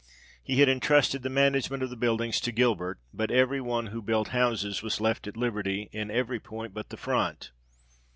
He 0.43 0.61
had 0.61 0.67
entrusted 0.67 1.21
the 1.21 1.29
management 1.29 1.83
of 1.83 1.91
the 1.91 1.95
buildings 1.95 2.41
to 2.41 2.51
Gilbert; 2.51 2.97
but 3.13 3.29
every 3.29 3.61
one 3.61 3.85
who 3.93 4.01
built 4.01 4.29
houses, 4.29 4.81
was 4.81 4.99
left 4.99 5.27
at 5.27 5.37
liberty 5.37 5.89
in 5.91 6.09
every 6.09 6.39
point 6.39 6.73
but 6.73 6.89
the 6.89 6.97
front. 6.97 7.51